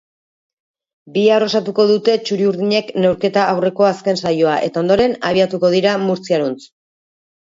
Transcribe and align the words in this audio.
Bihar 1.17 1.43
osatuko 1.47 1.83
dute 1.91 2.15
txuri-urdinek 2.29 2.89
neurketa 3.03 3.43
aurreko 3.51 3.85
azken 3.89 4.17
saioa 4.23 4.55
eta 4.71 4.81
ondoren 4.83 5.13
abiatuko 5.33 5.71
dira 5.75 5.93
murtziaruntz. 6.07 6.63